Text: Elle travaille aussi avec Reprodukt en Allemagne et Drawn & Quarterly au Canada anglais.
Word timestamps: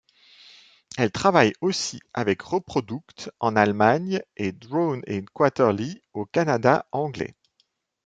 Elle 0.97 1.11
travaille 1.11 1.53
aussi 1.61 1.99
avec 2.15 2.41
Reprodukt 2.41 3.29
en 3.39 3.55
Allemagne 3.55 4.23
et 4.35 4.51
Drawn 4.51 5.03
& 5.19 5.25
Quarterly 5.35 6.01
au 6.13 6.25
Canada 6.25 6.87
anglais. 6.91 7.35